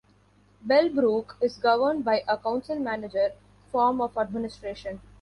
Bellbrook 0.65 1.35
is 1.41 1.57
governed 1.59 2.03
by 2.03 2.23
a 2.27 2.35
council-manager 2.35 3.33
form 3.71 4.01
of 4.01 4.17
administration. 4.17 4.99